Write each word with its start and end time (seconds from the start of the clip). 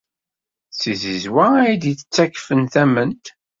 D 0.69 0.73
tizizwa 0.79 1.45
ay 1.63 1.73
d-yettakfen 1.81 2.61
tamemt. 2.73 3.25